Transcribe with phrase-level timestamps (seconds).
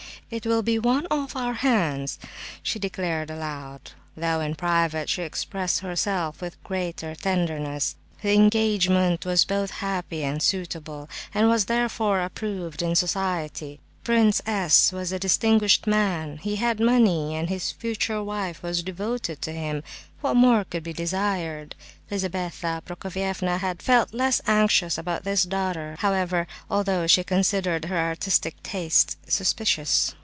[0.33, 2.17] "It will be one off our hands!"
[2.63, 7.97] she declared aloud, though in private she expressed herself with greater tenderness.
[8.21, 13.81] The engagement was both happy and suitable, and was therefore approved in society.
[14.05, 14.93] Prince S.
[14.93, 19.83] was a distinguished man, he had money, and his future wife was devoted to him;
[20.21, 21.75] what more could be desired?
[22.09, 28.55] Lizabetha Prokofievna had felt less anxious about this daughter, however, although she considered her artistic
[28.63, 30.15] tastes suspicious.